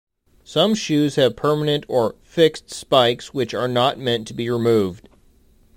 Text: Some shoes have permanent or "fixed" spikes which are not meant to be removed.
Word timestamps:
Some 0.43 0.73
shoes 0.73 1.13
have 1.17 1.35
permanent 1.35 1.85
or 1.87 2.15
"fixed" 2.23 2.71
spikes 2.71 3.35
which 3.35 3.53
are 3.53 3.67
not 3.67 3.99
meant 3.99 4.27
to 4.29 4.33
be 4.33 4.49
removed. 4.49 5.07